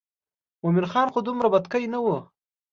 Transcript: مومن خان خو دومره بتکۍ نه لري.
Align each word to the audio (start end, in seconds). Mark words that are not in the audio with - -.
مومن 0.61 0.85
خان 0.91 1.07
خو 1.13 1.19
دومره 1.27 1.47
بتکۍ 1.53 1.85
نه 1.93 1.99
لري. 2.05 2.17